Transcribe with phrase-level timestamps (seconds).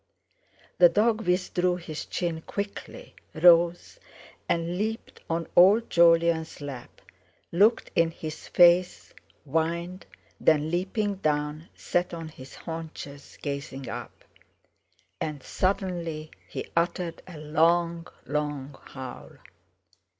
[0.79, 3.99] The dog withdrew his chin quickly, rose,
[4.49, 7.01] and leaped on old Jolyon's lap,
[7.51, 10.07] looked in his face, whined;
[10.39, 14.23] then, leaping down, sat on his haunches, gazing up.
[15.19, 19.33] And suddenly he uttered a long, long howl.